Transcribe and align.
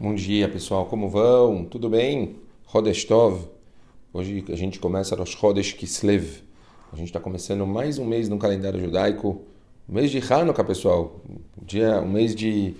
Bom 0.00 0.14
dia, 0.14 0.48
pessoal. 0.48 0.86
Como 0.86 1.08
vão? 1.08 1.64
Tudo 1.64 1.90
bem? 1.90 2.36
Rodesh 2.66 3.04
Tov. 3.04 3.48
Hoje 4.12 4.44
a 4.48 4.54
gente 4.54 4.78
começa 4.78 5.16
Rosh 5.16 5.36
Chodesh 5.36 5.72
Kislev. 5.72 6.44
A 6.92 6.96
gente 6.96 7.08
está 7.08 7.18
começando 7.18 7.66
mais 7.66 7.98
um 7.98 8.04
mês 8.04 8.28
no 8.28 8.38
calendário 8.38 8.78
judaico. 8.78 9.42
Mês 9.88 10.12
de 10.12 10.20
Hanukkah, 10.20 10.62
pessoal. 10.62 11.20
O 11.60 11.64
dia, 11.64 12.00
um 12.00 12.12
mês 12.12 12.32
de, 12.32 12.74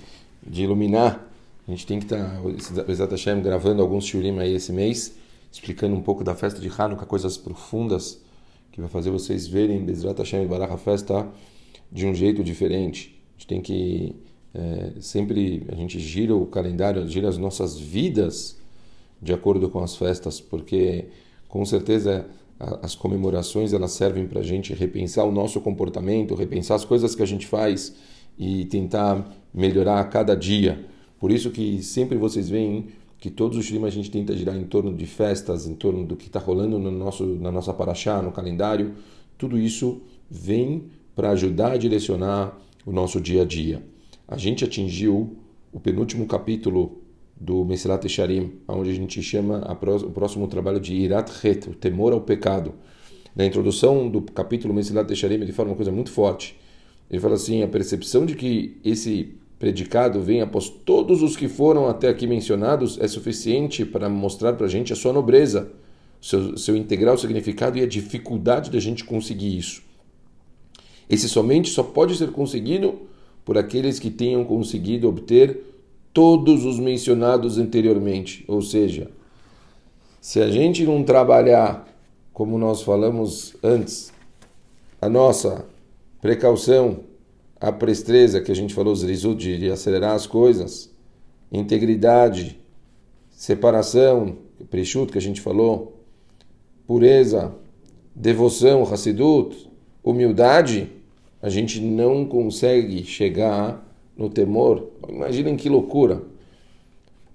de 0.46 0.62
iluminar. 0.62 1.29
A 1.67 1.71
gente 1.73 1.85
tem 1.89 1.99
que 1.99 2.04
estar, 2.04 2.41
tá, 2.41 3.11
Hashem, 3.11 3.43
gravando 3.43 3.82
alguns 3.82 4.07
shurim 4.07 4.39
aí 4.39 4.55
esse 4.55 4.73
mês, 4.73 5.16
explicando 5.50 5.96
um 5.96 6.03
pouco 6.03 6.23
da 6.23 6.37
festa 6.37 6.61
de 6.61 6.69
Hanukkah, 6.69 7.05
coisas 7.05 7.37
profundas 7.37 8.23
que 8.71 8.80
vai 8.80 8.89
fazer 8.89 9.11
vocês 9.11 9.45
verem 9.45 9.85
Bezat 9.85 10.16
Hashem 10.21 10.45
e 10.45 10.46
Barach 10.46 10.80
festa 10.80 11.29
de 11.91 12.07
um 12.07 12.14
jeito 12.14 12.45
diferente. 12.45 13.21
A 13.30 13.41
gente 13.41 13.46
tem 13.48 13.61
que 13.61 14.14
é, 14.55 14.93
sempre 15.01 15.67
a 15.71 15.75
gente 15.75 15.99
gira 15.99 16.35
o 16.35 16.46
calendário, 16.46 17.07
gira 17.07 17.29
as 17.29 17.37
nossas 17.37 17.79
vidas 17.79 18.57
de 19.20 19.33
acordo 19.33 19.69
com 19.69 19.80
as 19.80 19.97
festas, 19.97 20.41
porque 20.41 21.06
com 21.48 21.65
certeza 21.65 22.27
as 22.59 22.95
comemorações 22.95 23.73
elas 23.73 23.92
servem 23.92 24.27
para 24.27 24.41
a 24.41 24.42
gente 24.42 24.75
repensar 24.75 25.25
o 25.25 25.33
nosso 25.33 25.61
comportamento, 25.61 26.34
repensar 26.34 26.75
as 26.75 26.84
coisas 26.84 27.15
que 27.15 27.23
a 27.23 27.27
gente 27.27 27.47
faz 27.47 27.95
e 28.39 28.65
tentar 28.65 29.33
melhorar 29.53 30.01
a 30.01 30.05
cada 30.05 30.34
dia. 30.34 30.84
Por 31.20 31.30
isso 31.30 31.51
que 31.51 31.83
sempre 31.83 32.17
vocês 32.17 32.48
veem 32.48 32.89
que 33.19 33.30
todos 33.30 33.59
os 33.59 33.67
filmes 33.67 33.89
a 33.89 33.91
gente 33.91 34.11
tenta 34.11 34.37
girar 34.37 34.56
em 34.56 34.65
torno 34.65 34.95
de 34.95 35.06
festas, 35.06 35.67
em 35.67 35.75
torno 35.75 36.05
do 36.05 36.17
que 36.17 36.27
está 36.27 36.39
rolando 36.39 36.78
no 36.78 36.91
nosso, 36.91 37.25
na 37.25 37.51
nossa 37.51 37.73
paraxá, 37.75 38.23
no 38.23 38.30
calendário. 38.30 38.95
Tudo 39.37 39.59
isso 39.59 40.01
vem 40.30 40.84
para 41.15 41.30
ajudar 41.30 41.73
a 41.73 41.77
direcionar 41.77 42.56
o 42.87 42.92
nosso 42.92 43.20
dia 43.20 43.42
a 43.42 43.45
dia 43.45 43.83
a 44.28 44.37
gente 44.37 44.62
atingiu 44.62 45.38
o 45.73 45.80
penúltimo 45.80 46.27
capítulo 46.27 47.00
do 47.34 47.64
Mesilat 47.64 48.05
Esharim, 48.05 48.52
onde 48.69 48.91
a 48.91 48.95
gente 48.95 49.23
chama 49.23 49.60
a 49.60 49.73
o 49.73 50.10
próximo 50.10 50.46
trabalho 50.46 50.78
de 50.78 50.92
Irat 50.94 51.30
Het, 51.42 51.70
o 51.70 51.75
temor 51.75 52.12
ao 52.12 52.20
pecado. 52.20 52.75
Na 53.34 53.47
introdução 53.47 54.08
do 54.11 54.20
capítulo 54.20 54.75
Mesilat 54.75 55.11
Esharim, 55.11 55.36
ele 55.36 55.53
fala 55.53 55.70
uma 55.70 55.77
coisa 55.77 55.91
muito 55.91 56.11
forte. 56.11 56.58
Ele 57.11 57.20
fala 57.20 57.36
assim, 57.36 57.62
a 57.62 57.69
percepção 57.69 58.27
de 58.27 58.34
que 58.34 58.77
esse 58.84 59.34
predicado 59.58 60.20
vem 60.20 60.42
após 60.42 60.69
todos 60.69 61.22
os 61.22 61.34
que 61.34 61.48
foram 61.48 61.88
até 61.88 62.08
aqui 62.08 62.27
mencionados 62.27 62.98
é 63.00 63.08
suficiente 63.08 63.84
para 63.84 64.10
mostrar 64.10 64.53
para 64.53 64.66
a 64.66 64.69
gente 64.69 64.92
a 64.92 64.97
sua 64.97 65.12
nobreza, 65.12 65.72
seu, 66.20 66.58
seu 66.58 66.77
integral 66.77 67.16
significado 67.16 67.78
e 67.78 67.83
a 67.83 67.86
dificuldade 67.86 68.70
da 68.70 68.78
gente 68.78 69.05
conseguir 69.05 69.56
isso. 69.56 69.83
Esse 71.08 71.28
somente 71.28 71.70
só 71.70 71.83
pode 71.83 72.14
ser 72.14 72.31
conseguido 72.31 73.08
por 73.48 73.56
aqueles 73.56 73.98
que 73.98 74.10
tenham 74.10 74.44
conseguido 74.44 75.08
obter 75.08 75.64
todos 76.12 76.66
os 76.66 76.78
mencionados 76.78 77.56
anteriormente. 77.56 78.44
Ou 78.46 78.60
seja, 78.60 79.10
se 80.20 80.38
a 80.38 80.50
gente 80.50 80.84
não 80.84 81.02
trabalhar, 81.02 81.88
como 82.30 82.58
nós 82.58 82.82
falamos 82.82 83.56
antes, 83.62 84.12
a 85.00 85.08
nossa 85.08 85.64
precaução, 86.20 87.00
a 87.58 87.72
prestreza 87.72 88.42
que 88.42 88.52
a 88.52 88.54
gente 88.54 88.74
falou, 88.74 88.94
zrizut, 88.94 89.56
de 89.56 89.70
acelerar 89.70 90.14
as 90.14 90.26
coisas, 90.26 90.94
integridade, 91.50 92.60
separação, 93.30 94.36
preshut 94.69 95.10
que 95.10 95.16
a 95.16 95.22
gente 95.22 95.41
falou, 95.41 95.98
pureza, 96.86 97.54
devoção, 98.14 98.82
hassidut, 98.82 99.70
humildade, 100.04 100.97
a 101.41 101.48
gente 101.48 101.81
não 101.81 102.25
consegue 102.25 103.05
chegar 103.05 103.84
no 104.17 104.28
temor. 104.28 104.89
Imaginem 105.08 105.56
que 105.56 105.69
loucura. 105.69 106.22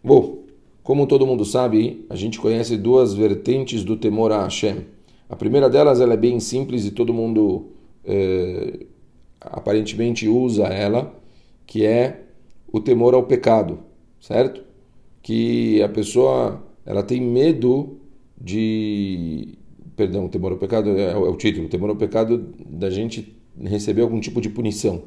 Bom, 0.04 0.44
como 0.84 1.08
todo 1.08 1.26
mundo 1.26 1.46
sabe, 1.46 2.06
a 2.10 2.16
gente 2.16 2.40
conhece 2.40 2.76
duas 2.76 3.14
vertentes 3.14 3.84
do 3.84 3.96
temor 3.96 4.32
a 4.32 4.44
Hashem. 4.44 4.86
A 5.30 5.36
primeira 5.36 5.70
delas 5.70 6.02
ela 6.02 6.14
é 6.14 6.18
bem 6.18 6.40
simples 6.40 6.86
e 6.86 6.92
todo 6.92 7.14
mundo 7.14 7.68
é, 8.04 8.86
aparentemente 9.40 10.28
usa 10.28 10.66
ela, 10.66 11.16
que 11.66 11.86
é 11.86 12.24
o 12.72 12.82
temor 12.82 13.14
ao 13.14 13.24
pecado, 13.24 13.80
certo? 14.20 14.62
Que 15.22 15.82
a 15.82 15.88
pessoa 15.88 16.62
ela 16.86 17.02
tem 17.02 17.22
medo 17.22 17.98
de, 18.38 19.58
perdão, 19.96 20.28
temor 20.28 20.52
ao 20.52 20.58
pecado 20.58 20.90
é, 20.90 21.12
é 21.12 21.16
o 21.16 21.38
título, 21.38 21.70
temor 21.70 21.90
ao 21.90 21.96
pecado 21.96 22.54
da 22.60 22.90
gente 22.90 23.34
receber 23.62 24.02
algum 24.02 24.20
tipo 24.20 24.42
de 24.42 24.50
punição. 24.50 25.04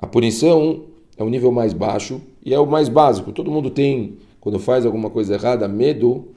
A 0.00 0.06
punição 0.06 0.84
é 1.16 1.22
o 1.22 1.28
nível 1.28 1.50
mais 1.50 1.72
baixo 1.72 2.20
e 2.44 2.52
é 2.52 2.58
o 2.58 2.66
mais 2.66 2.88
básico. 2.88 3.32
Todo 3.32 3.50
mundo 3.50 3.70
tem, 3.70 4.18
quando 4.40 4.58
faz 4.58 4.84
alguma 4.84 5.10
coisa 5.10 5.34
errada, 5.34 5.66
medo 5.66 6.28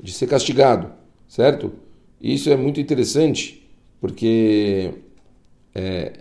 de 0.00 0.12
ser 0.12 0.26
castigado, 0.26 0.90
certo? 1.28 1.72
E 2.20 2.34
isso 2.34 2.50
é 2.50 2.56
muito 2.56 2.80
interessante, 2.80 3.66
porque, 4.00 4.92
é, 5.74 6.12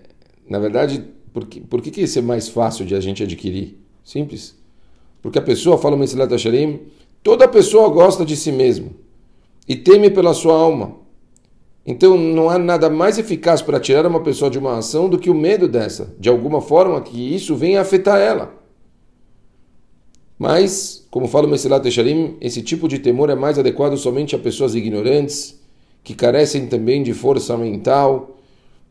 na 0.49 0.59
verdade, 0.59 1.03
por, 1.33 1.45
que, 1.45 1.61
por 1.61 1.81
que, 1.81 2.01
isso 2.01 2.19
é 2.19 2.21
mais 2.21 2.47
fácil 2.47 2.85
de 2.85 2.95
a 2.95 2.99
gente 2.99 3.23
adquirir? 3.23 3.77
Simples. 4.03 4.55
Porque 5.21 5.39
a 5.39 5.41
pessoa, 5.41 5.77
fala 5.77 5.95
o 5.95 5.99
Mesilat 5.99 6.31
Hasharim, 6.31 6.79
toda 7.21 7.47
pessoa 7.47 7.89
gosta 7.89 8.25
de 8.25 8.35
si 8.35 8.51
mesmo 8.51 8.91
e 9.67 9.75
teme 9.75 10.09
pela 10.09 10.33
sua 10.33 10.53
alma. 10.53 10.95
Então 11.87 12.17
não 12.17 12.49
há 12.49 12.59
nada 12.59 12.89
mais 12.89 13.17
eficaz 13.17 13.61
para 13.61 13.79
tirar 13.79 14.05
uma 14.05 14.19
pessoa 14.19 14.51
de 14.51 14.59
uma 14.59 14.77
ação 14.77 15.07
do 15.07 15.17
que 15.17 15.29
o 15.29 15.33
medo 15.33 15.69
dessa, 15.69 16.13
de 16.19 16.27
alguma 16.27 16.59
forma 16.59 16.99
que 16.99 17.33
isso 17.33 17.55
venha 17.55 17.79
afetar 17.79 18.19
ela. 18.19 18.53
Mas, 20.37 21.07
como 21.09 21.29
fala 21.29 21.47
o 21.47 21.49
Mesilat 21.49 21.87
Echarim, 21.87 22.35
esse 22.41 22.61
tipo 22.61 22.89
de 22.89 22.99
temor 22.99 23.29
é 23.29 23.35
mais 23.35 23.57
adequado 23.57 23.95
somente 23.95 24.35
a 24.35 24.39
pessoas 24.39 24.75
ignorantes, 24.75 25.57
que 26.03 26.13
carecem 26.13 26.67
também 26.67 27.01
de 27.01 27.13
força 27.13 27.57
mental 27.57 28.37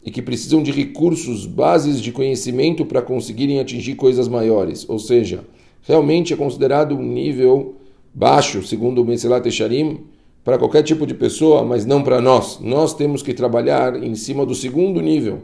e 0.03 0.11
que 0.11 0.23
precisam 0.23 0.63
de 0.63 0.73
recursos, 0.73 1.45
bases 1.45 2.01
de 2.01 2.11
conhecimento 2.11 2.87
para 2.87 3.03
conseguirem 3.03 3.61
atingir 3.61 3.95
coisas 3.95 4.27
maiores. 4.27 4.89
Ou 4.89 4.99
seja, 4.99 5.45
realmente 5.83 6.33
é 6.33 6.37
considerado 6.37 6.97
um 6.97 7.03
nível 7.03 7.77
baixo, 8.15 8.67
segundo 8.67 9.03
o 9.03 9.05
Mesilat 9.05 9.47
Echarim, 9.47 10.01
para 10.47 10.59
qualquer 10.59 10.85
tipo 10.85 11.05
de 11.05 11.13
pessoa, 11.13 11.65
mas 11.65 11.85
não 11.85 12.05
para 12.05 12.21
nós. 12.21 12.61
Nós 12.61 12.95
temos 12.95 13.21
que 13.21 13.35
trabalhar 13.35 14.01
em 14.01 14.15
cima 14.15 14.47
do 14.47 14.55
segundo 14.55 15.01
nível. 15.01 15.43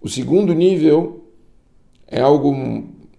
O 0.00 0.08
segundo 0.08 0.54
nível 0.54 1.22
é 2.08 2.18
algo 2.18 2.50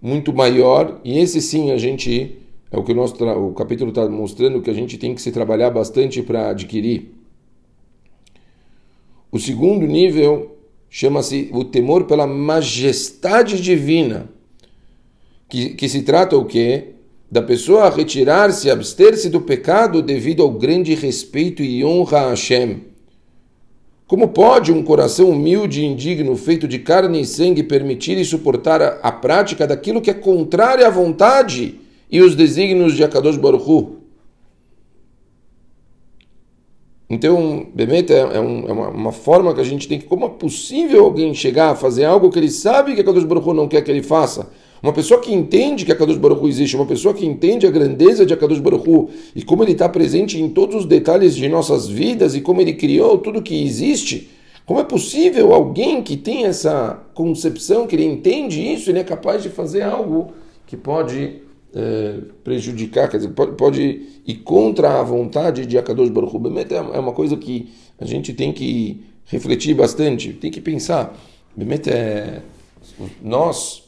muito 0.02 0.32
maior 0.32 1.00
e 1.04 1.20
esse 1.20 1.40
sim 1.40 1.70
a 1.70 1.78
gente 1.78 2.38
é 2.68 2.76
o 2.76 2.82
que 2.82 2.90
o 2.90 2.96
nosso 2.96 3.14
o 3.24 3.54
capítulo 3.54 3.90
está 3.90 4.08
mostrando 4.08 4.60
que 4.60 4.70
a 4.70 4.74
gente 4.74 4.98
tem 4.98 5.14
que 5.14 5.22
se 5.22 5.30
trabalhar 5.30 5.70
bastante 5.70 6.20
para 6.20 6.50
adquirir. 6.50 7.12
O 9.30 9.38
segundo 9.38 9.86
nível 9.86 10.58
chama-se 10.90 11.48
o 11.52 11.62
temor 11.62 12.06
pela 12.06 12.26
majestade 12.26 13.62
divina, 13.62 14.28
que, 15.48 15.74
que 15.74 15.88
se 15.88 16.02
trata 16.02 16.36
o 16.36 16.44
quê? 16.44 16.94
Da 17.30 17.42
pessoa 17.42 17.90
retirar-se, 17.90 18.70
abster-se 18.70 19.28
do 19.28 19.40
pecado 19.40 20.00
devido 20.00 20.42
ao 20.42 20.50
grande 20.50 20.94
respeito 20.94 21.62
e 21.62 21.84
honra 21.84 22.20
a 22.20 22.30
Hashem. 22.30 22.82
Como 24.06 24.28
pode 24.28 24.72
um 24.72 24.82
coração 24.82 25.28
humilde 25.28 25.82
e 25.82 25.84
indigno, 25.84 26.34
feito 26.34 26.66
de 26.66 26.78
carne 26.78 27.20
e 27.20 27.26
sangue, 27.26 27.62
permitir 27.62 28.16
e 28.16 28.24
suportar 28.24 28.80
a, 28.80 28.88
a 29.02 29.12
prática 29.12 29.66
daquilo 29.66 30.00
que 30.00 30.10
é 30.10 30.14
contrário 30.14 30.86
à 30.86 30.88
vontade 30.88 31.78
e 32.10 32.22
os 32.22 32.34
desígnios 32.34 32.94
de 32.94 33.04
Akadosh 33.04 33.36
Baruch? 33.36 33.98
Então, 37.10 37.66
Bemet 37.74 38.10
é, 38.10 38.18
é, 38.18 38.40
um, 38.40 38.68
é 38.68 38.72
uma, 38.72 38.88
uma, 38.88 39.12
forma 39.12 39.54
que 39.54 39.60
a 39.60 39.64
gente 39.64 39.86
tem 39.86 39.98
que, 39.98 40.06
como 40.06 40.24
é 40.24 40.28
possível 40.30 41.04
alguém 41.04 41.34
chegar 41.34 41.70
a 41.70 41.74
fazer 41.74 42.04
algo 42.04 42.30
que 42.30 42.38
ele 42.38 42.50
sabe 42.50 42.94
que 42.94 43.02
Akadosh 43.02 43.24
Baruch 43.24 43.52
não 43.52 43.68
quer 43.68 43.82
que 43.82 43.90
ele 43.90 44.02
faça? 44.02 44.50
Uma 44.82 44.92
pessoa 44.92 45.20
que 45.20 45.32
entende 45.32 45.84
que 45.84 45.92
a 45.92 45.96
Kadosh 45.96 46.16
Baruch 46.16 46.46
existe, 46.46 46.76
uma 46.76 46.86
pessoa 46.86 47.12
que 47.12 47.26
entende 47.26 47.66
a 47.66 47.70
grandeza 47.70 48.24
de 48.24 48.32
Akadosh 48.32 48.60
Baruch 48.60 49.08
e 49.34 49.42
como 49.42 49.64
ele 49.64 49.72
está 49.72 49.88
presente 49.88 50.40
em 50.40 50.48
todos 50.48 50.76
os 50.76 50.86
detalhes 50.86 51.34
de 51.34 51.48
nossas 51.48 51.88
vidas 51.88 52.34
e 52.34 52.40
como 52.40 52.60
ele 52.60 52.74
criou 52.74 53.18
tudo 53.18 53.42
que 53.42 53.64
existe, 53.64 54.30
como 54.64 54.80
é 54.80 54.84
possível 54.84 55.52
alguém 55.52 56.02
que 56.02 56.16
tem 56.16 56.44
essa 56.44 57.02
concepção, 57.14 57.86
que 57.86 57.96
ele 57.96 58.04
entende 58.04 58.60
isso, 58.60 58.90
ele 58.90 58.98
é 58.98 59.04
capaz 59.04 59.42
de 59.42 59.48
fazer 59.48 59.82
algo 59.82 60.32
que 60.66 60.76
pode 60.76 61.42
é, 61.74 62.18
prejudicar, 62.44 63.08
quer 63.08 63.16
dizer, 63.16 63.30
pode, 63.30 63.52
pode 63.52 64.02
ir 64.26 64.36
contra 64.36 65.00
a 65.00 65.02
vontade 65.02 65.66
de 65.66 65.76
Akadosh 65.76 66.10
Baruch 66.10 66.36
Hu? 66.36 66.38
Bemet 66.38 66.72
é 66.72 66.80
uma 66.80 67.12
coisa 67.12 67.36
que 67.36 67.70
a 67.98 68.04
gente 68.04 68.32
tem 68.32 68.52
que 68.52 69.02
refletir 69.24 69.74
bastante, 69.74 70.34
tem 70.34 70.50
que 70.50 70.60
pensar. 70.60 71.16
Bemet 71.56 71.88
é... 71.90 72.42
Nós 73.22 73.87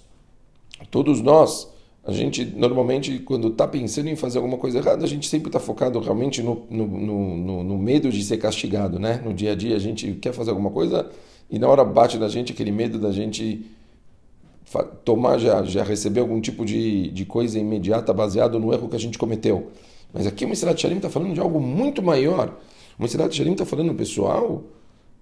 Todos 0.90 1.20
nós, 1.20 1.68
a 2.04 2.12
gente 2.12 2.44
normalmente, 2.44 3.18
quando 3.18 3.48
está 3.48 3.66
pensando 3.66 4.08
em 4.08 4.16
fazer 4.16 4.38
alguma 4.38 4.56
coisa 4.56 4.78
errada, 4.78 5.04
a 5.04 5.08
gente 5.08 5.28
sempre 5.28 5.48
está 5.48 5.60
focado 5.60 5.98
realmente 6.00 6.42
no, 6.42 6.66
no, 6.70 6.86
no, 6.86 7.64
no, 7.64 7.78
medo 7.78 8.10
de 8.10 8.22
ser 8.22 8.38
castigado, 8.38 8.98
né? 8.98 9.20
No 9.24 9.34
dia 9.34 9.52
a 9.52 9.54
dia 9.54 9.76
a 9.76 9.78
gente 9.78 10.12
quer 10.14 10.32
fazer 10.32 10.50
alguma 10.50 10.70
coisa 10.70 11.10
e 11.50 11.58
na 11.58 11.68
hora 11.68 11.84
bate 11.84 12.16
na 12.18 12.28
gente 12.28 12.52
aquele 12.52 12.70
medo 12.70 12.98
da 12.98 13.10
gente 13.10 13.66
tomar, 15.04 15.38
já, 15.38 15.62
já 15.64 15.82
receber 15.82 16.20
algum 16.20 16.40
tipo 16.40 16.64
de, 16.64 17.10
de 17.10 17.24
coisa 17.24 17.58
imediata 17.58 18.12
baseado 18.12 18.58
no 18.58 18.72
erro 18.72 18.88
que 18.88 18.96
a 18.96 19.00
gente 19.00 19.18
cometeu. 19.18 19.70
Mas 20.12 20.26
aqui 20.26 20.44
o 20.44 20.48
Mesilat 20.48 20.80
Shalim 20.80 20.96
está 20.96 21.10
falando 21.10 21.34
de 21.34 21.40
algo 21.40 21.60
muito 21.60 22.02
maior. 22.02 22.56
O 22.98 23.06
Shalim 23.06 23.52
está 23.52 23.64
falando, 23.64 23.94
pessoal, 23.94 24.62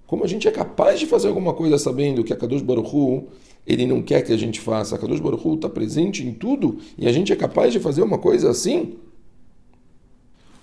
como 0.07 0.25
a 0.25 0.27
gente 0.27 0.49
é 0.49 0.51
capaz 0.51 0.99
de 0.99 1.07
fazer 1.07 1.29
alguma 1.29 1.55
coisa 1.55 1.79
sabendo 1.79 2.25
que 2.25 2.33
a 2.33 2.37
Kadosh 2.37 2.63
Baruch 2.63 2.95
Hu, 2.95 3.29
ele 3.69 3.87
não 3.87 4.01
quer 4.01 4.23
que 4.23 4.33
a 4.33 4.37
gente 4.37 4.59
faça. 4.61 4.97
A 4.97 4.99
Kadosh 4.99 5.21
Baruch 5.21 5.47
está 5.55 5.69
presente 5.69 6.27
em 6.27 6.33
tudo 6.33 6.79
e 6.97 7.07
a 7.07 7.13
gente 7.13 7.33
é 7.33 7.37
capaz 7.37 7.73
de 7.73 7.79
fazer 7.79 8.03
uma 8.03 8.17
coisa 8.17 8.51
assim? 8.51 8.95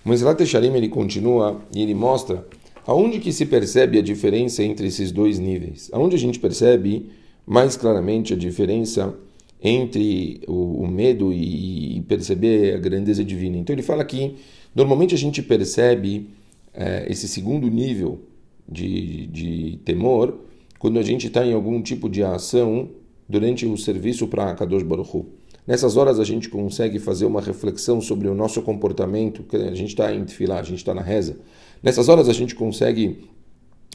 O 0.03 0.09
Mesilat 0.09 0.43
Shalim 0.43 0.73
ele 0.73 0.89
continua 0.89 1.61
e 1.73 1.83
ele 1.83 1.93
mostra 1.93 2.45
aonde 2.85 3.19
que 3.19 3.31
se 3.31 3.45
percebe 3.45 3.99
a 3.99 4.01
diferença 4.01 4.63
entre 4.63 4.87
esses 4.87 5.11
dois 5.11 5.37
níveis. 5.37 5.89
Aonde 5.93 6.15
a 6.15 6.19
gente 6.19 6.39
percebe 6.39 7.09
mais 7.45 7.77
claramente 7.77 8.33
a 8.33 8.37
diferença 8.37 9.15
entre 9.61 10.41
o, 10.47 10.83
o 10.83 10.87
medo 10.87 11.31
e, 11.31 11.97
e, 11.97 12.01
perceber 12.01 12.75
a 12.75 12.77
grandeza 12.77 13.23
divina. 13.23 13.57
Então 13.57 13.73
ele 13.73 13.81
fala 13.81 14.03
que 14.03 14.35
normalmente 14.73 15.13
a 15.13 15.17
gente 15.17 15.41
percebe 15.41 16.29
é, 16.73 17.05
esse 17.09 17.27
segundo 17.27 17.67
nível 17.67 18.19
de, 18.67 19.27
de 19.27 19.79
temor 19.85 20.44
quando 20.79 20.99
a 20.99 21.01
gente 21.01 21.27
está 21.27 21.45
em 21.45 21.53
algum 21.53 21.81
tipo 21.81 22.09
de 22.09 22.23
ação 22.23 22.89
durante 23.27 23.65
o 23.65 23.77
serviço 23.77 24.27
para 24.27 24.53
Kadosh 24.53 24.83
Baruch 24.83 25.09
Hu. 25.15 25.25
Nessas 25.65 25.97
horas 25.97 26.19
a 26.19 26.23
gente 26.23 26.47
consegue 26.47 26.99
fazer 26.99 27.25
uma 27.25 27.41
reflexão 27.41 27.99
sobre 27.99 28.27
o 28.27 28.35
nosso 28.35 28.61
comportamento, 28.61 29.41
que 29.43 29.55
a 29.55 29.73
gente 29.73 29.89
está 29.89 30.13
em 30.13 30.27
filar, 30.27 30.59
a 30.59 30.63
gente 30.63 30.77
está 30.77 30.93
na 30.93 31.01
reza. 31.01 31.37
Nessas 31.81 32.07
horas 32.07 32.29
a 32.29 32.33
gente 32.33 32.53
consegue 32.53 33.27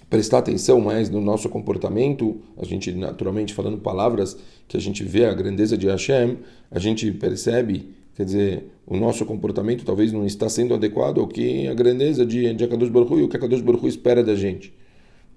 prestar 0.09 0.39
atenção 0.39 0.81
mais 0.81 1.09
no 1.09 1.21
nosso 1.21 1.49
comportamento, 1.49 2.41
a 2.57 2.65
gente 2.65 2.91
naturalmente 2.91 3.55
falando 3.55 3.79
palavras 3.79 4.37
que 4.67 4.77
a 4.77 4.81
gente 4.81 5.05
vê 5.05 5.25
a 5.25 5.33
grandeza 5.33 5.79
de 5.79 5.87
Hashem, 5.87 6.39
a 6.69 6.79
gente 6.81 7.11
percebe, 7.13 7.91
quer 8.17 8.25
dizer, 8.25 8.65
o 8.85 8.97
nosso 8.97 9.25
comportamento 9.25 9.85
talvez 9.85 10.13
não 10.13 10.27
está 10.27 10.49
sendo 10.49 10.75
adequado 10.75 11.21
ao 11.21 11.29
que 11.29 11.69
a 11.69 11.75
grandeza 11.75 12.27
de, 12.27 12.53
de 12.53 12.65
Akadosh 12.65 12.91
Baruch 12.91 13.13
Hu 13.13 13.21
e 13.21 13.23
o 13.23 13.29
que 13.29 13.37
Akadosh 13.37 13.61
Baruch 13.61 13.85
Hu 13.85 13.89
espera 13.89 14.25
da 14.25 14.35
gente. 14.35 14.75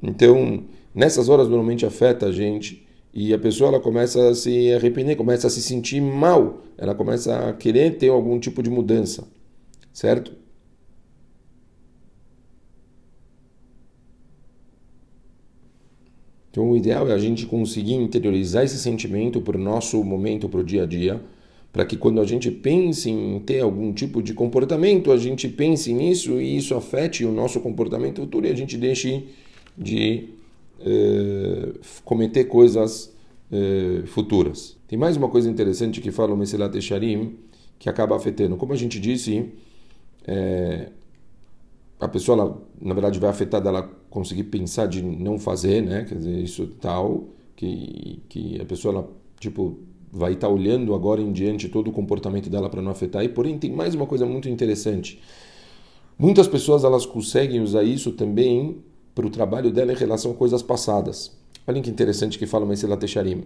Então, 0.04 0.66
nessas 0.94 1.30
horas 1.30 1.48
normalmente 1.48 1.86
afeta 1.86 2.26
a 2.26 2.32
gente 2.32 2.86
e 3.14 3.34
a 3.34 3.40
pessoa 3.40 3.70
ela 3.70 3.80
começa 3.80 4.30
a 4.30 4.36
se 4.36 4.74
arrepender, 4.74 5.16
começa 5.16 5.48
a 5.48 5.50
se 5.50 5.62
sentir 5.62 6.02
mal, 6.02 6.62
ela 6.78 6.94
começa 6.94 7.50
a 7.50 7.54
querer 7.54 7.98
ter 7.98 8.10
algum 8.10 8.38
tipo 8.38 8.62
de 8.62 8.70
mudança, 8.70 9.26
certo? 9.94 10.34
Então, 16.52 16.70
o 16.70 16.78
ideal 16.78 17.08
é 17.08 17.14
a 17.14 17.18
gente 17.18 17.48
conseguir 17.48 17.94
interiorizar 17.94 18.64
esse 18.64 18.78
sentimento 18.78 19.42
para 19.42 19.58
o 19.58 19.60
nosso 19.60 20.04
momento, 20.04 20.48
para 20.50 20.60
o 20.60 20.64
dia 20.64 20.84
a 20.84 20.86
dia, 20.86 21.20
para 21.72 21.84
que 21.84 21.98
quando 21.98 22.22
a 22.22 22.26
gente 22.26 22.52
pense 22.52 23.10
em 23.10 23.40
ter 23.40 23.62
algum 23.62 23.92
tipo 23.92 24.22
de 24.22 24.36
comportamento, 24.36 25.12
a 25.12 25.18
gente 25.18 25.48
pense 25.50 25.92
nisso 25.92 26.40
e 26.40 26.58
isso 26.58 26.76
afete 26.76 27.26
o 27.26 27.32
nosso 27.32 27.60
comportamento 27.60 28.22
futuro 28.22 28.46
e 28.46 28.52
a 28.52 28.56
gente 28.56 28.78
deixe 28.78 29.24
de 29.78 30.30
eh, 30.80 31.74
cometer 32.04 32.46
coisas 32.46 33.14
eh, 33.52 34.04
futuras. 34.08 34.78
Tem 34.88 34.98
mais 34.98 35.16
uma 35.18 35.30
coisa 35.30 35.50
interessante 35.50 36.02
que 36.02 36.12
fala 36.12 36.34
o 36.34 36.38
Mesilat 36.38 36.76
Esharim, 36.76 37.38
que 37.80 37.90
acaba 37.90 38.16
afetando. 38.16 38.58
Como 38.58 38.74
a 38.74 38.76
gente 38.76 39.00
disse, 39.00 39.50
eh, 40.28 40.90
a 42.00 42.08
pessoa, 42.08 42.38
ela, 42.38 42.62
na 42.82 42.94
verdade, 42.94 43.20
vai 43.20 43.30
afetar 43.30 43.62
dela 43.62 43.90
conseguir 44.10 44.44
pensar 44.46 44.88
de 44.88 45.02
não 45.02 45.40
fazer, 45.40 45.82
né? 45.82 46.04
Quer 46.04 46.16
dizer, 46.16 46.40
isso 46.40 46.68
tal, 46.82 47.26
que, 47.56 48.22
que 48.30 48.62
a 48.62 48.66
pessoa, 48.66 48.94
ela, 48.94 49.10
tipo, 49.40 49.80
vai 50.12 50.34
estar 50.34 50.50
olhando 50.50 50.94
agora 50.94 51.22
em 51.22 51.32
diante 51.32 51.70
todo 51.70 51.90
o 51.90 51.92
comportamento 51.92 52.50
dela 52.50 52.70
para 52.70 52.82
não 52.82 52.92
afetar. 52.92 53.24
E, 53.24 53.30
porém, 53.30 53.58
tem 53.58 53.72
mais 53.72 53.96
uma 53.96 54.06
coisa 54.06 54.26
muito 54.26 54.50
interessante. 54.50 55.20
Muitas 56.20 56.48
pessoas, 56.48 56.84
elas 56.84 57.06
conseguem 57.06 57.62
usar 57.62 57.84
isso 57.84 58.12
também 58.12 58.78
para 59.14 59.26
o 59.26 59.30
trabalho 59.30 59.72
dela 59.72 59.94
em 59.94 59.96
relação 59.96 60.32
a 60.32 60.36
coisas 60.36 60.62
passadas. 60.62 61.32
Olha 61.68 61.82
que 61.82 61.90
interessante 61.90 62.38
que 62.38 62.46
fala 62.46 62.66
o 62.66 62.68
Mesilat 62.68 63.00
Tesharim. 63.00 63.46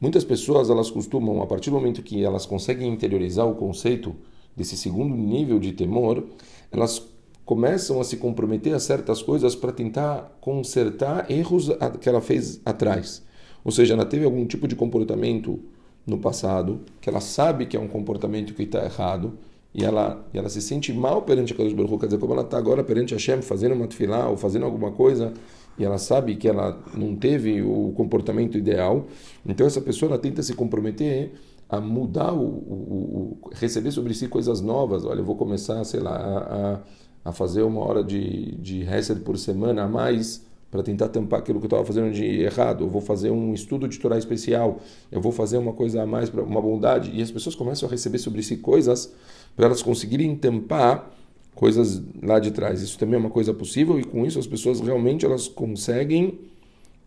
Muitas 0.00 0.24
pessoas, 0.24 0.70
elas 0.70 0.90
costumam, 0.90 1.42
a 1.42 1.46
partir 1.46 1.70
do 1.70 1.76
momento 1.76 2.02
que 2.02 2.24
elas 2.24 2.46
conseguem 2.46 2.92
interiorizar 2.92 3.46
o 3.46 3.54
conceito 3.54 4.14
desse 4.56 4.76
segundo 4.76 5.14
nível 5.14 5.58
de 5.58 5.72
temor, 5.72 6.24
elas 6.70 7.02
começam 7.44 8.00
a 8.00 8.04
se 8.04 8.16
comprometer 8.16 8.74
a 8.74 8.78
certas 8.78 9.22
coisas 9.22 9.54
para 9.54 9.72
tentar 9.72 10.38
consertar 10.40 11.30
erros 11.30 11.68
que 12.00 12.08
ela 12.08 12.20
fez 12.20 12.60
atrás. 12.64 13.22
Ou 13.64 13.72
seja, 13.72 13.94
ela 13.94 14.06
teve 14.06 14.24
algum 14.24 14.46
tipo 14.46 14.68
de 14.68 14.76
comportamento 14.76 15.58
no 16.06 16.18
passado 16.18 16.80
que 17.00 17.10
ela 17.10 17.20
sabe 17.20 17.66
que 17.66 17.76
é 17.76 17.80
um 17.80 17.88
comportamento 17.88 18.54
que 18.54 18.62
está 18.62 18.84
errado 18.84 19.36
e 19.74 19.84
ela, 19.84 20.24
e 20.34 20.38
ela 20.38 20.48
se 20.48 20.60
sente 20.60 20.92
mal 20.92 21.22
perante 21.22 21.52
a 21.52 21.56
Kadosh 21.56 21.72
Baruch 21.72 21.98
quer 21.98 22.06
dizer, 22.06 22.18
como 22.18 22.32
ela 22.32 22.42
está 22.42 22.58
agora 22.58 22.82
perante 22.82 23.14
Hashem 23.14 23.40
fazendo 23.40 23.74
uma 23.74 23.86
tefilá 23.86 24.28
ou 24.28 24.36
fazendo 24.36 24.64
alguma 24.64 24.90
coisa 24.90 25.32
e 25.78 25.84
ela 25.84 25.96
sabe 25.96 26.36
que 26.36 26.48
ela 26.48 26.78
não 26.94 27.14
teve 27.16 27.62
o 27.62 27.92
comportamento 27.96 28.58
ideal, 28.58 29.06
então 29.46 29.66
essa 29.66 29.80
pessoa 29.80 30.10
ela 30.10 30.18
tenta 30.18 30.42
se 30.42 30.54
comprometer 30.54 31.32
a 31.70 31.80
mudar, 31.80 32.34
o, 32.34 32.42
o, 32.42 33.38
o 33.42 33.50
receber 33.52 33.92
sobre 33.92 34.12
si 34.12 34.26
coisas 34.26 34.60
novas. 34.60 35.04
Olha, 35.04 35.20
eu 35.20 35.24
vou 35.24 35.36
começar, 35.36 35.82
sei 35.84 36.00
lá, 36.00 36.82
a, 37.24 37.30
a 37.30 37.32
fazer 37.32 37.62
uma 37.62 37.80
hora 37.80 38.02
de, 38.02 38.56
de 38.56 38.82
Hesed 38.82 39.20
por 39.20 39.38
semana 39.38 39.84
a 39.84 39.88
mais 39.88 40.44
para 40.70 40.82
tentar 40.82 41.08
tampar 41.08 41.40
aquilo 41.40 41.58
que 41.58 41.64
eu 41.64 41.68
estava 41.68 41.84
fazendo 41.84 42.12
de 42.12 42.24
errado. 42.24 42.84
Eu 42.84 42.88
vou 42.88 43.00
fazer 43.00 43.30
um 43.30 43.54
estudo 43.54 43.88
de 43.88 43.98
Torá 43.98 44.18
especial. 44.18 44.80
Eu 45.10 45.20
vou 45.20 45.32
fazer 45.32 45.58
uma 45.58 45.72
coisa 45.72 46.02
a 46.02 46.06
mais, 46.06 46.28
uma 46.30 46.60
bondade. 46.60 47.10
E 47.14 47.22
as 47.22 47.30
pessoas 47.30 47.54
começam 47.54 47.88
a 47.88 47.90
receber 47.90 48.18
sobre 48.18 48.42
si 48.42 48.56
coisas 48.56 49.12
para 49.56 49.66
elas 49.66 49.82
conseguirem 49.82 50.34
tampar 50.36 51.10
coisas 51.54 52.02
lá 52.22 52.38
de 52.38 52.50
trás. 52.50 52.80
Isso 52.82 52.98
também 52.98 53.16
é 53.16 53.18
uma 53.18 53.30
coisa 53.30 53.52
possível 53.52 53.98
e 53.98 54.04
com 54.04 54.24
isso 54.24 54.38
as 54.38 54.46
pessoas 54.46 54.80
realmente 54.80 55.24
elas 55.24 55.48
conseguem 55.48 56.38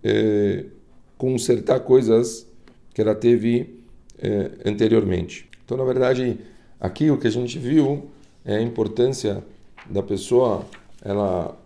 é, 0.03 0.65
consertar 1.17 1.79
coisas 1.79 2.47
que 2.93 3.01
ela 3.01 3.15
teve 3.15 3.79
é, 4.19 4.51
anteriormente. 4.65 5.49
Então, 5.65 5.77
na 5.77 5.83
verdade, 5.83 6.37
aqui 6.79 7.09
o 7.09 7.17
que 7.17 7.27
a 7.27 7.31
gente 7.31 7.57
viu 7.57 8.09
é 8.45 8.57
a 8.57 8.61
importância 8.61 9.43
da 9.89 10.03
pessoa 10.03 10.65
ela 11.03 11.57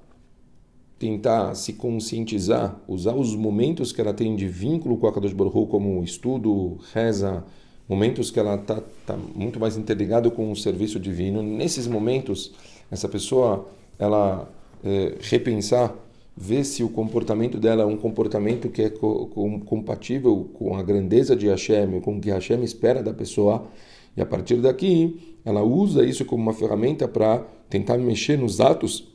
tentar 0.99 1.53
se 1.53 1.73
conscientizar, 1.73 2.79
usar 2.87 3.13
os 3.13 3.35
momentos 3.35 3.91
que 3.91 4.01
ela 4.01 4.13
tem 4.13 4.35
de 4.35 4.47
vínculo 4.47 4.97
com 4.97 5.07
a 5.07 5.13
Kadosh 5.13 5.33
Baruch 5.33 5.55
Hu, 5.55 5.67
como 5.67 6.03
estudo, 6.03 6.79
reza, 6.91 7.43
momentos 7.87 8.29
que 8.29 8.39
ela 8.39 8.55
está 8.55 8.81
tá 9.05 9.17
muito 9.35 9.59
mais 9.59 9.77
interligado 9.77 10.29
com 10.31 10.51
o 10.51 10.55
serviço 10.55 10.99
divino. 10.99 11.41
Nesses 11.41 11.87
momentos, 11.87 12.51
essa 12.91 13.07
pessoa 13.07 13.67
ela 13.97 14.49
é, 14.83 15.15
repensar, 15.21 15.93
ver 16.35 16.63
se 16.63 16.83
o 16.83 16.89
comportamento 16.89 17.57
dela 17.57 17.81
é 17.81 17.85
um 17.85 17.97
comportamento 17.97 18.69
que 18.69 18.83
é 18.83 18.89
co 18.89 19.27
compatível 19.65 20.49
com 20.53 20.75
a 20.75 20.83
grandeza 20.83 21.35
de 21.35 21.47
Hashem, 21.47 21.99
com 22.01 22.17
o 22.17 22.21
que 22.21 22.29
Hashem 22.29 22.63
espera 22.63 23.01
da 23.01 23.13
pessoa. 23.13 23.65
E 24.15 24.21
a 24.21 24.25
partir 24.25 24.57
daqui, 24.57 25.35
ela 25.43 25.63
usa 25.63 26.05
isso 26.05 26.25
como 26.25 26.43
uma 26.43 26.53
ferramenta 26.53 27.07
para 27.07 27.39
tentar 27.69 27.97
mexer 27.97 28.37
nos 28.37 28.59
atos 28.59 29.07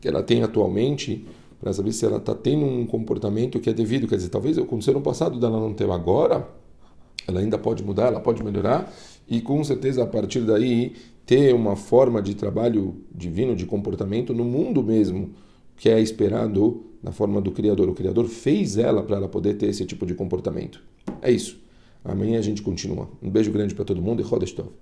que 0.00 0.08
ela 0.08 0.22
tem 0.22 0.42
atualmente, 0.42 1.24
para 1.60 1.72
saber 1.72 1.92
se 1.92 2.04
ela 2.04 2.16
está 2.16 2.34
tendo 2.34 2.64
um 2.64 2.86
comportamento 2.86 3.60
que 3.60 3.70
é 3.70 3.72
devido. 3.72 4.08
Quer 4.08 4.16
dizer, 4.16 4.30
talvez 4.30 4.58
aconteceu 4.58 4.94
no 4.94 5.00
passado 5.00 5.38
dela 5.38 5.60
não 5.60 5.72
ter 5.74 5.88
agora, 5.90 6.48
ela 7.26 7.40
ainda 7.40 7.58
pode 7.58 7.82
mudar, 7.82 8.08
ela 8.08 8.20
pode 8.20 8.42
melhorar, 8.42 8.92
e 9.28 9.40
com 9.40 9.62
certeza 9.62 10.02
a 10.02 10.06
partir 10.06 10.40
daí 10.40 10.94
ter 11.24 11.54
uma 11.54 11.76
forma 11.76 12.20
de 12.20 12.34
trabalho 12.34 12.96
divino, 13.14 13.54
de 13.54 13.64
comportamento 13.64 14.34
no 14.34 14.44
mundo 14.44 14.82
mesmo, 14.82 15.30
que 15.76 15.88
é 15.88 16.00
esperado 16.00 16.84
na 17.02 17.12
forma 17.12 17.40
do 17.40 17.50
Criador. 17.50 17.88
O 17.88 17.94
Criador 17.94 18.26
fez 18.26 18.76
ela 18.76 19.02
para 19.02 19.16
ela 19.16 19.28
poder 19.28 19.54
ter 19.54 19.66
esse 19.66 19.84
tipo 19.84 20.04
de 20.04 20.14
comportamento. 20.14 20.82
É 21.20 21.30
isso. 21.30 21.60
Amanhã 22.04 22.38
a 22.38 22.42
gente 22.42 22.62
continua. 22.62 23.08
Um 23.22 23.30
beijo 23.30 23.52
grande 23.52 23.74
para 23.74 23.84
todo 23.84 24.02
mundo 24.02 24.20
e 24.20 24.24
Rodestov. 24.24 24.72